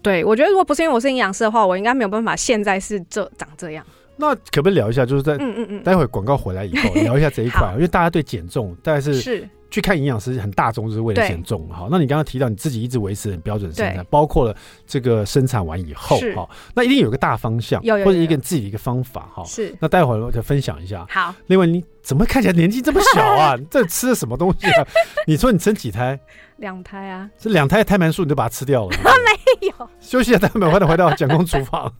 [0.02, 3.86] 对我觉得如果不是因为我是营养师的话，我应该没有办法现在是这长这样。
[4.18, 9.50] 那可不可以聊一下，就是在嗯嗯嗯，待会广告回来以后 聊一下这一块，因为大家对减重大概是是。
[9.72, 14.56] 去看营养师很大众就是为了减重，好，那你刚刚提到你自己一直维持很标准身材，包括了
[14.88, 19.76] 这个生产完以后，好，那一定有个大方向，或者一个自己的一个方法，哈，是。
[19.82, 21.06] 那待会儿我就分享一下。
[21.10, 21.36] 好。
[21.48, 23.56] 另外，你怎么看起来年纪这么小啊？
[23.60, 24.88] 你 这吃的什么东西啊？
[25.28, 26.18] 你说你生几胎？
[26.58, 27.30] 两胎啊。
[27.38, 28.96] 这两胎胎盘素你就把它吃掉了？
[29.04, 29.90] 没有。
[30.00, 31.92] 休息一下，待会儿回来回到蒋公厨房。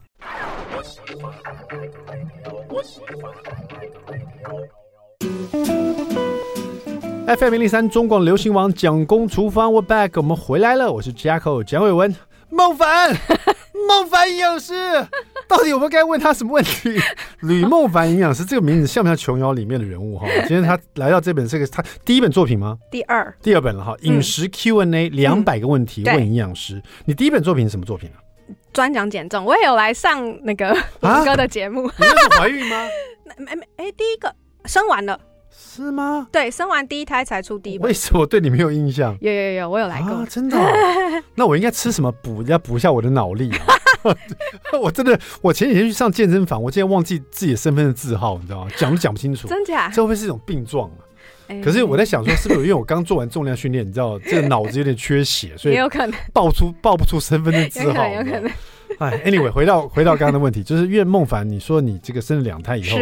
[7.26, 12.14] FM 零零三中广流行王蒋公厨房，We're back，我们回来了，我是 Jacko 蒋伟文，
[12.50, 13.10] 孟凡，
[13.88, 14.74] 孟凡营养师，
[15.48, 17.00] 到底我们该问他什么问题？
[17.42, 20.26] 吕孟凡营养师这个名字像不像琼瑶里面的人物哈？
[20.46, 22.78] 今天他来到这本这个他第一本作品吗？
[22.92, 23.96] 第二，第二本了哈。
[24.02, 28.22] 饮食 Q&A 两百个问题问营养师，你第一本作品是什么作品啊？
[28.72, 31.82] 专讲减重，我也有来上那个五哥的节目。
[31.98, 32.86] 你怀孕吗？
[33.38, 35.18] 没没哎，第一个生完了。
[35.50, 36.28] 是吗？
[36.30, 37.88] 对，生完第一胎才出第一本。
[37.88, 39.16] 为什么我对你没有印象？
[39.20, 41.22] 有有有，我有来过，啊、真的、哦。
[41.34, 42.42] 那我应该吃什么补？
[42.42, 43.66] 要补一下我的脑力、啊。
[44.80, 48.70] 我真的，我前几天去上健身房，我竟然忘记自己的身份的字号，你知道吗？
[48.76, 49.88] 讲都讲不清楚，真假？
[49.88, 51.00] 这会不会是一种病状啊？
[51.62, 58.50] 可是我在想说，是不是因为我刚做完重量训练，你知道这个脑子有点缺血，所以有可能报出报不出身份证字号，有可能。
[58.98, 62.98] 哎，anyway，回到回到刚刚的问题，就是因为孟凡，你说你这个生了两胎以后，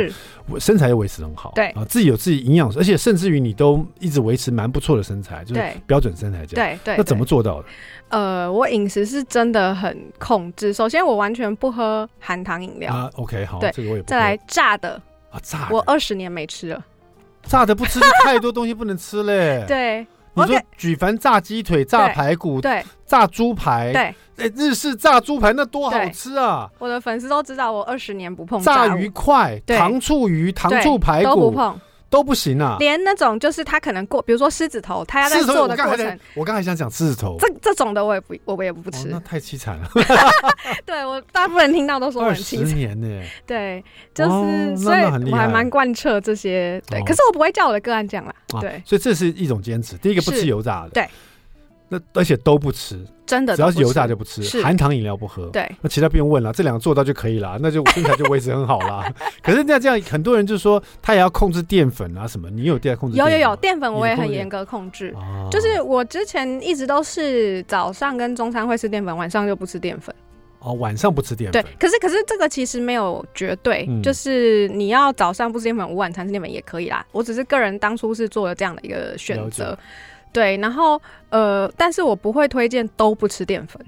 [0.49, 6.97] 我身材又维持很好，对啊，自己有自己营养，而且甚至于你都一直维持蛮不错的身材，就是标准身材这样，对对。
[6.97, 7.69] 那怎么做到的？
[8.09, 10.73] 呃，我饮食是真的很控制。
[10.73, 13.11] 首先，我完全不喝含糖饮料啊。
[13.17, 14.09] OK，好，对，这个我也不。
[14.09, 16.83] 再来炸的啊，炸，我二十年没吃了。
[17.47, 19.65] 炸的不吃，太多东西不能吃嘞。
[19.69, 20.07] 对。
[20.37, 24.03] 你说举凡炸鸡腿、炸排骨、对，炸猪排，对，
[24.37, 26.69] 哎，日式炸猪排那多好吃啊！
[26.81, 31.81] 我的粉丝都知道我二十年不碰炸鱼块、糖醋鱼、糖醋排骨都不碰。
[32.15, 32.77] 都不行啊！
[32.79, 39.91] 连那种就是他可能过，比如说狮子头，他要在做的过程，我刚才想讲狮子头，这这种的我也不，我也不吃，那太凄惨了。
[40.87, 42.73] 对我大部分人听到都说很凄惨。
[42.77, 43.23] 年呢？
[43.45, 43.83] 对，
[44.15, 46.81] 就是所以我还蛮贯彻这些。
[46.87, 48.33] 对，可是我不会叫我的个案这样啦。
[48.61, 49.97] 对，所以这是一种坚持。
[49.97, 51.09] 第一个不吃油炸的，对，
[51.89, 53.05] 那而且都不吃。
[53.27, 55.47] 真的，只要是油炸就不吃，含糖饮料不喝。
[55.47, 59.11] 对，那其他不用问了，这两个做到就可以了， 那就身材就维持很好啦。
[59.43, 63.17] 可是那这样，很多人就说他也要控制淀粉啊什么，你有在控制？
[63.17, 65.15] 有有有，淀粉我也很严格控制。
[65.51, 70.15] 就是我之前一直都是早上跟中餐会吃淀粉，晚上就不吃淀粉。
[70.59, 71.63] 哦，晚上不吃淀粉。
[71.63, 77.05] 对，可是可是这个其实没有绝对，就是你要早上不吃淀粉，午晚餐吃淀粉也可以啦。
[77.13, 79.79] 我只是个人当初是做了这样的一个选择。
[80.35, 83.81] 对，然后呃，但是我不会推荐都不吃淀粉。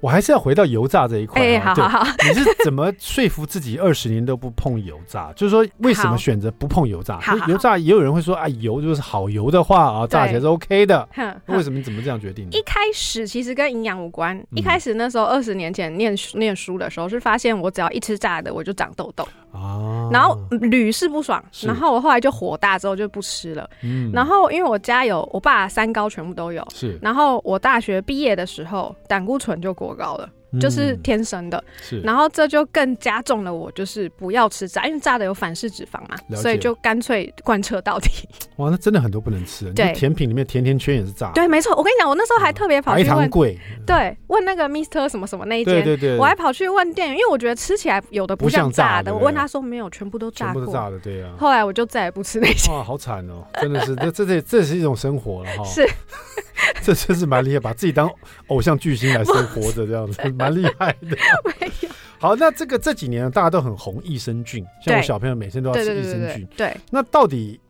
[0.00, 1.42] 我还是要回到油炸这一块。
[1.42, 5.32] 哎，好好好，你是怎么说服自己二十年都不碰油炸？
[5.34, 7.20] 就是说，为什么选择不碰油炸？
[7.48, 11.08] 油炸也有人会说啊，油就是好油的话啊，炸起来是 OK 的。
[11.46, 12.48] 为什么你怎么这样决定？
[12.50, 14.38] 一开始其实跟营养无关。
[14.54, 19.26] 一开始那时候二十年前念念书的时候，是发现我只要一吃炸的，我就长痘痘。
[19.50, 23.68] 啊，然后屡试不爽，然后我后来就火大，之后就不吃了。
[23.82, 30.28] 嗯，然后因为我家有我爸三高全部都有，是，然后我大学毕业的时候胆固醇就过高了。
[30.58, 38.26] 就是天生的，是，然后这就更加重了我就是不要吃炸，因为炸的有反式脂肪嘛，所以就干脆贯彻到底。
[38.56, 39.70] 哇，那真的很多不能吃。
[39.74, 41.30] 对，甜品里面甜甜圈也是炸。
[41.34, 41.76] 对，没错。
[41.76, 43.58] 我跟你讲，我那时候还特别跑去问，白糖贵。
[43.86, 50.62] 对，问那个 Mister 什么什么那一间，对对对，我还跑去问店员，因为我觉得吃起来有的不像炸的，我问他说没有，全部都炸过。
[50.62, 51.30] 全部炸的，对啊。
[51.38, 52.72] 后来我就再也不吃那些。
[52.72, 55.64] 哇，好惨哦，真的是，这这这这是一种生活了哈。
[55.68, 55.86] 是。
[56.82, 58.10] 这真是蛮厉害，把自己当
[58.48, 61.16] 偶像巨星来生活着，这样子 蛮厉害的。
[62.20, 66.46] 好，那这个这几年大家都很红益生菌，像我小朋友每天都要吃益生菌。
[66.56, 67.60] 对，那到底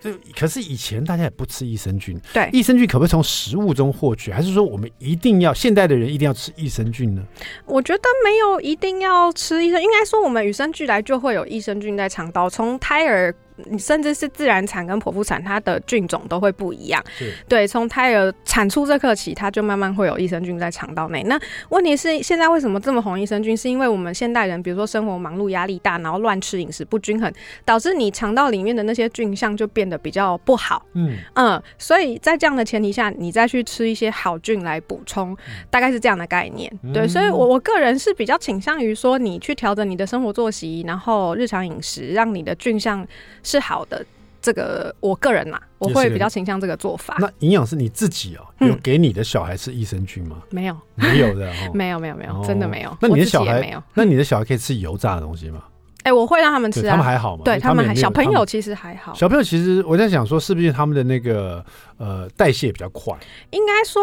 [0.00, 2.16] 这可是以前大家也不吃益生菌。
[2.32, 7.22] 对，益生菌可不可以从食物中获取，还是说我们一定要现代的人一定要吃益生菌呢？
[7.66, 13.34] 我觉得没有一定要吃益生，应该说我们与生俱来就会有益生菌在肠道，从胎儿。
[13.66, 17.02] 你甚至是自然产跟剖腹产，它的菌种都会不一样。
[17.48, 21.22] 对，从胎儿产出这刻起，它就慢慢会有益生菌在肠道内。
[21.24, 21.38] 那
[21.70, 23.56] 问题是，现在为什么这么红益生菌？
[23.56, 27.30] 是因为我们现代人，比如说生活忙碌、压力大，然后乱吃、饮食不均衡，
[27.64, 30.86] 导致你肠道里面的那些菌相就变得比较不好。
[30.94, 35.36] 嗯嗯，所以在这样的前提下，你再去吃一些好菌来补充，
[35.68, 36.72] 大概是这样的概念。
[36.82, 43.06] 嗯、对，所以我我个人是比较倾向于说，你去调整你的生活作息，然后日常饮食，让你的菌相。
[43.50, 44.04] 是好的，
[44.40, 47.16] 这个我个人嘛，我会比较倾向这个做法。
[47.18, 50.36] 那营养是你自己哦，有给你的小孩吃益生菌吗？
[50.50, 52.96] 没有，没有的， 没有，没有，没有，真的没有。
[53.00, 53.82] 那你的小孩没有？
[53.94, 55.64] 那你的小孩可以吃油炸的东西吗？
[56.04, 57.42] 哎，我会让他们吃，他们还好吗？
[57.44, 59.12] 对他们还小朋友其实还好。
[59.14, 61.64] 小朋友其实我在想说，是不是他们的那个
[61.98, 63.12] 呃代谢比较快？
[63.50, 64.02] 应该说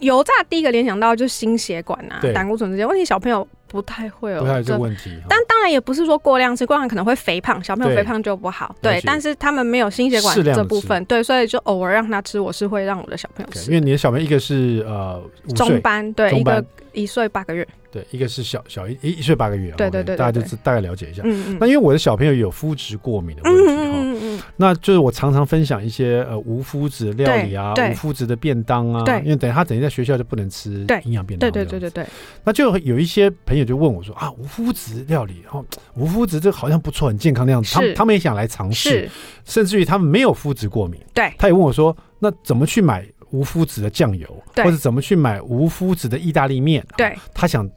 [0.00, 3.46] 油炸第一个联想到就是心血管啊、胆固醇这些问题，小朋友。
[3.70, 8.74] 不太会有这个问题，但当然也不是说过量吃，过量可能会肥胖，小朋友肥胖就不好。
[8.82, 13.70] 对，但是他们没有心血管这部分，对，所以就偶尔让他吃，我是会让我的小朋友吃。
[13.70, 15.22] 因为你的小朋友一个是呃
[15.54, 17.66] 中班，对，一个一岁八个月。
[17.90, 21.22] 对，一个是小小一一岁八个月，对对对，大家就是大概了解一下。
[21.24, 21.58] 嗯嗯。
[21.60, 32.06] 那因为我的小朋友有肤质过敏的问题哈，嗯嗯，那就是我常常分享一些呃无麸质料理啊，无麸质的便当啊，因为等于他等于在学校就不能吃营养便当，对对对对对。
[32.44, 39.10] 那就有一些朋友就问我说啊，无麸质料理，然后无麸质这好像不错，很健康的样子，他们他们也想来尝试，
[39.44, 46.84] 甚至于他们没有麸质过敏，对，他也问我说，那怎么去买无麸质的酱油，或者怎么去买无麸质的意大利面？
[46.96, 47.68] 对，他想。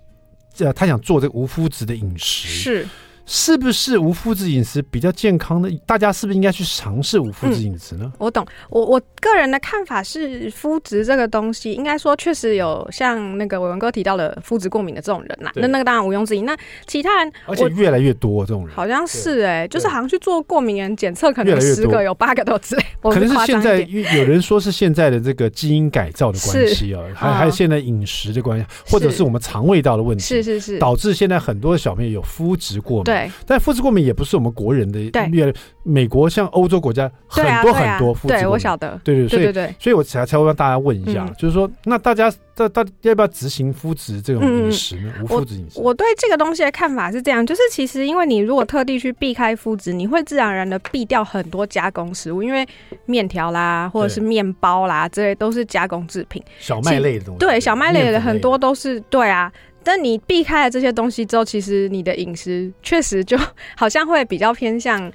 [0.53, 2.87] 这他想做这个无麸质的饮食，是，
[3.25, 5.71] 是不是无麸质饮食比较健康的？
[5.85, 8.03] 大家是不是应该去尝试无麸质饮食呢？
[8.03, 16.41] 嗯、我懂，我我个人的看法是，麸质这个东西，应该说确实有像那个伟文哥提到的麸质过敏的这种人呐、啊，那那个当然毋庸置疑。
[16.41, 16.55] 那
[16.85, 22.83] 其他人，而且越来越多这种人，好像是哎、欸，就是好像去做过敏原检测，可能十个有八个都之类。
[23.01, 33.12] 可能是现在有人说是现在的这个基因改造的关系啊，还还有现在饮食的关系，或者是我们肠胃道的问题，是是是，导致现在很多的小朋友有麸质过敏。
[33.13, 38.39] 对，但麸质过敏也不是我们国人的，对美国像欧洲国家很多很多麸质过敏。
[38.39, 38.99] 对，我晓得。
[39.03, 45.13] 对对，所以所以我才才会让大家问一下，就是说，那大家大大要不要执行麸质这种饮食呢？
[45.21, 45.79] 无麸质饮食？
[45.79, 52.65] 我对这个东西的看法是这样，就是其实因为你如果特地去避开麸质，你会自然而然的避掉很多加工食物，因为
[53.05, 57.39] 面条啦或者是面包啦这些都是加工制品，小麦类的东西。
[57.39, 59.51] 对，小麦类的很多都是对啊。
[59.83, 63.37] 但你避开了这些东西之后，其实你的饮食确实就
[63.75, 65.11] 好像会比较偏向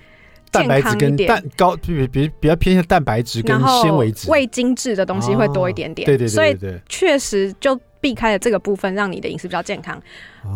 [0.50, 6.06] 蛋白质跟蛋高，比比比较偏向蛋白质跟纤维质，未精制的东西会多一点点。
[6.06, 6.56] 对对对，所以
[6.88, 10.00] 确实就避开了这个部分，让你的饮食比较健康。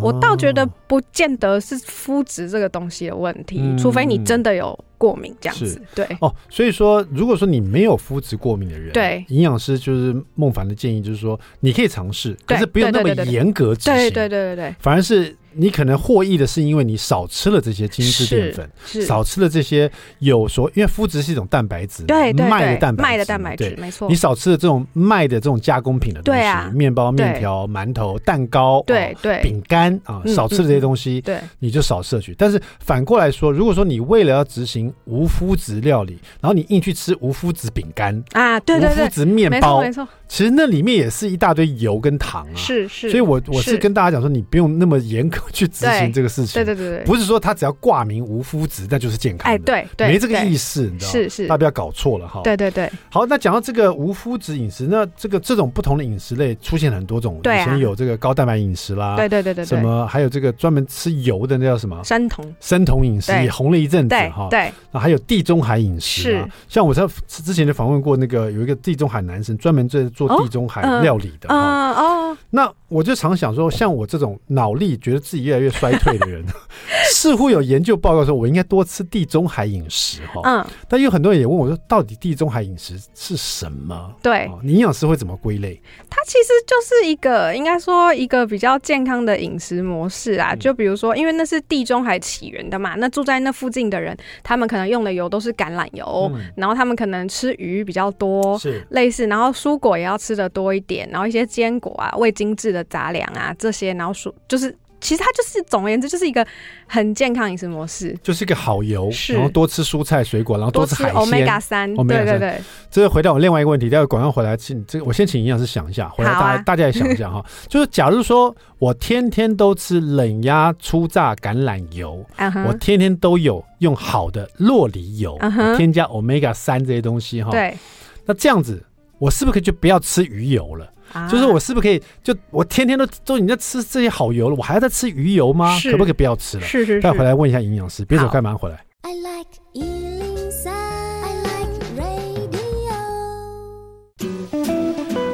[0.01, 4.79] 我倒觉得不见得是肤质这个东西的问题，除非你真的有。
[5.03, 15.37] 过敏这样子，对哦，所以说，如果说你没有肤质过敏的人，对营养师就是孟凡的建议，就是说你可以尝试，可是不用那么严格执行，对对对对对，反而是。
[15.55, 18.71] 你可能获益的是，因为你少吃了这些精致淀粉，
[19.07, 24.09] 少吃了这些有所，因为麸质是一种蛋白质，对对，麦的蛋白质，麦的蛋白质，没错。
[24.09, 32.35] 你少吃了这种麦的这种加工品的东西，面包、面条、馒头、蛋糕，对对，饼干啊，少吃了这些东西，对，你就少摄取。
[32.37, 40.07] 但是反过来说，如果说你为了要执行无麸质料理，然后你硬去吃无麸质饼干啊，对对对，无麸质面包，没错。
[40.29, 51.13] 其实那里面也是一大堆油跟糖啊，是是，所以我我是跟大家讲说，你不用那么严格去执行这个事情，对对对对，不是说他只要挂名无麸质，那就是健康的，哎对对，没这个意思，你知道吗？
[51.13, 52.41] 是是，大家不要搞错了哈。
[52.45, 62.01] 对对对，好，那讲到这个无麸质饮食，那这个这种不同的饮食类出现很多种，以前有这个高蛋白饮食啦，对对对对，什么还有这个专门吃油的那叫什么？
[62.05, 70.83] 生酮生酮饮食也红了一阵子哈，对，那还有地中海饮食啊，像我在之前就访问过那个有一个地中海男生，专门在做地中海。
[71.03, 76.45] 料理的啊哦，那我就常想说，像我这种脑力觉得自己越来越衰退的人，
[77.23, 80.41] 似乎有研究报告说，我应该多吃地中海饮食哈。
[80.43, 84.13] 嗯，但有很多人也问我说，到底地中海饮食是什么？
[84.21, 85.81] 对，你营养师会怎么归类？
[86.11, 90.53] 它其实就是一个，应该说一个比较健康的饮食模式啊。
[90.57, 101.09] 就比如说，因为那是地中海起源的嘛，那住在那附近的人，他们可能用的油都是橄榄油，然后他们可能吃鱼比较多，是类似，然后蔬果也要吃的多一点。
[101.13, 106.47] 然后一些坚果啊，未精制的杂粮啊，这些，然后蔬就是，其实它就是总而言之，就是一个
[106.87, 112.61] 很健康饮食模式，就是一个好油，然后多吃蔬菜水果，然后多吃海鲜，Omega 三，对对对。
[112.89, 127.77] 这个回到我另外一个问题，待会广告回来，请这个我先请营养师想一下，回来大家、啊、大家也想一下哈， 就是假如说我天天都吃冷压初榨橄榄油，uh huh、我天天都有用好的洛梨油，uh huh、添加 Omega 三这些东西哈，对，
[128.25, 128.83] 那这样子。
[129.19, 130.85] 我是不是可以就不要吃鱼油了？
[131.13, 135.79] 啊、就是我是不是可以就我天天都都已经在吃这些好油了，我还要再吃鱼油吗？
[135.91, 136.63] 可不可以不要吃了？
[136.65, 137.01] 是是是。
[137.01, 138.85] 再回来问一下营养师，别走开，马上回来。
[139.03, 140.12] I like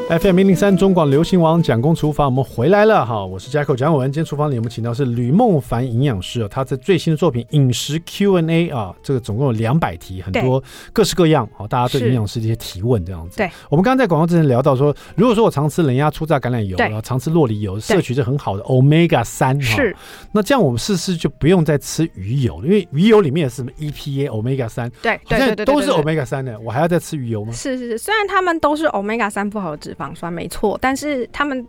[0.08, 3.04] FM 零零三中广流行王蒋公厨房，我们回来了。
[3.04, 4.10] 哈，我是 Jacko 蒋伟文。
[4.10, 13.36] 今天厨房里我们请到是吕梦凡营养师啊，他在最新的作品《饮食 Q&A》啊，这个总共有两百题，很多各式各样啊，大家对营养师的一些提问这样子。
[13.36, 19.94] 对，我们刚刚在广告之前聊到说，如果说我常吃冷压初榨橄榄油，然后常吃洛梨油，摄取是很好的 Omega 三，是，
[20.32, 22.66] 那这样我们试试就不用再吃鱼油了？
[22.66, 27.52] 因为鱼油里面也是什么 EPA、Omega 三，对，对对都是 Omega 三的，我还要再吃鱼油吗？
[27.52, 31.66] 是是是，虽然他们都是 Omega 三不好的脂肪酸没错，但是他们，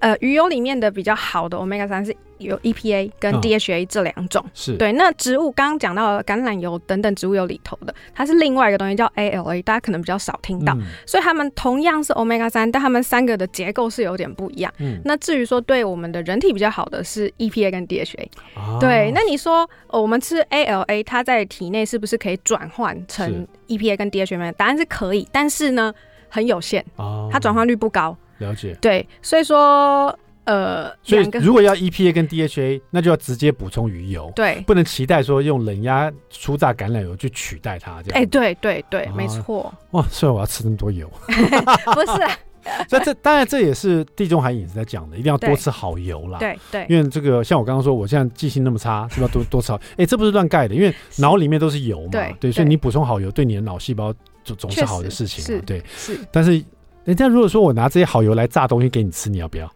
[0.00, 4.92] 呃，鱼油里面的比较好的 Omega 三是有 EPA 跟 DHA 这两种，哦、是对。
[4.92, 10.72] 那植物刚刚讲到橄榄油等等植物油里头的，它是另外一个东西叫 ALA，大家可能比较少听到。
[10.74, 14.72] 嗯、所以他们同样是 Omega 三，但他们三个的结构是有点不一样。
[14.78, 19.10] 嗯，那至于说对我们的人体比较好的是 EPA 跟 DHA，、哦、对。
[19.12, 24.52] 那你说、哦、我们吃 ALA，它在体内是不是可以转换成 EPA 跟 DHA 吗？
[24.52, 25.92] 答案是可以，但是呢，
[26.28, 26.84] 很有限，
[27.30, 28.16] 它转换率不高。
[28.38, 38.20] 了解，对，所以说，呃，所以如果要 EPA 跟 DHA，那就要直接补充鱼油，对，不能期待说用冷压初榨橄榄油去取代它，这样。
[38.20, 39.74] 哎，对对对，没错。
[39.90, 41.10] 哇，所以我要吃那么多油？
[41.26, 42.28] 不是。
[42.86, 46.38] 所以这当然这也是地中海饮食在讲的，一定要多吃好油啦。
[46.38, 49.72] 对对，因为这个像我刚刚说，我现在记性那么差，是不是要多多吃？
[49.96, 52.08] 哎，这不是乱盖的，因为脑里面都是油嘛。
[52.10, 54.12] 对对，所以你补充好油，对你的脑细胞
[54.54, 55.56] 总总是好的事情。
[55.56, 56.18] 啊，对是。
[56.30, 56.62] 但是
[57.04, 59.70] 人家如果说我拿这些好油来炸东西给你吃，你要不要？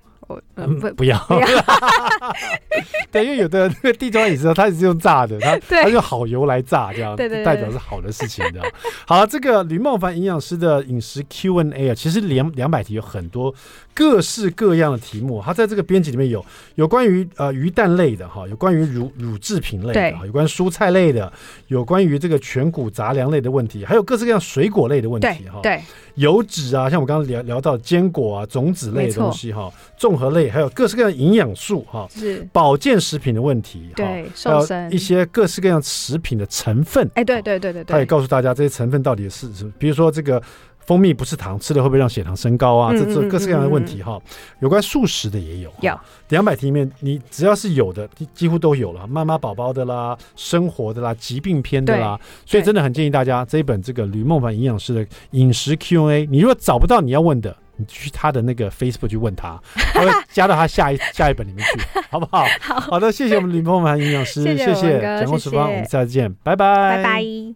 [0.57, 1.19] 嗯，不不要，
[3.11, 8.67] 对，因为有的那个地中海饮食，它也是用炸的，它 它用好油来炸，这样对对，代表是好的事情，这样。
[9.07, 13.55] 好，这个吕孟凡营养师的饮食 Q&A 啊，其实两两百题有很多
[13.95, 21.33] 各式各样的题目，它在这个编辑里面有有关于呃鱼蛋类的哈，有关于乳乳制品类的，有关蔬菜类的，
[21.69, 25.61] 有关于这个全谷杂粮类的问题，还有各式各样水果类的问题哈。
[25.63, 25.81] 对。
[26.17, 40.43] 油脂啊，像我刚刚聊聊到坚果啊、种子类的东西哈，综合类，还有各式各样的营养素哈，是保健食品的问题，对，瘦身一些各式各样食品的成分，哎，对对对对对，他也告诉大家这些成分到底是什么，比如说这个。
[40.85, 42.93] 蜂蜜不是糖，吃了会不会让血糖升高啊？
[42.93, 44.21] 这这各式各样的问题哈。
[44.59, 45.97] 有关素食的也有，有
[46.31, 49.07] 两百题里面，你只要是有的，几乎都有了。
[49.07, 59.61] 妈妈宝宝的啦，生活的啦，疾病篇的啦，所以真的很建议大家这一本这个吕梦凡营养师的饮食 Q&A，你如果找不到你要问的，你去他的那个 Facebook 去问他，
[59.93, 61.81] 他会加到他下一 下一本里面去，
[62.11, 62.47] 好不好？
[62.61, 67.55] 好好的，谢谢我们李梦凡营养师，谢谢蒋公厨房，我们下次见，拜拜，拜拜。